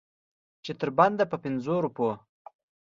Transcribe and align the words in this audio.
چې 0.63 0.71
تر 0.79 0.89
بنده 0.97 1.25
په 1.31 1.37
پنځو 1.43 1.75
روپو. 1.85 2.09